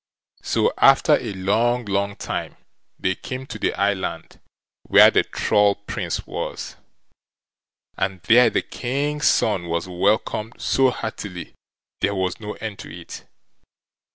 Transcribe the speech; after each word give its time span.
So 0.41 0.73
after 0.79 1.15
a 1.19 1.31
long, 1.33 1.85
long 1.85 2.15
time, 2.15 2.57
they 2.97 3.13
came 3.13 3.45
to 3.45 3.59
the 3.59 3.75
island 3.75 4.39
where 4.81 5.11
the 5.11 5.21
Troll 5.21 5.75
Prince 5.75 6.25
was; 6.25 6.75
and 7.99 8.19
there 8.23 8.49
the 8.49 8.63
King's 8.63 9.27
son 9.27 9.67
was 9.67 9.87
welcomed 9.87 10.59
so 10.59 10.89
heartily 10.89 11.53
there 11.99 12.15
was 12.15 12.39
no 12.39 12.53
end 12.53 12.79
to 12.79 12.89
it. 12.91 13.25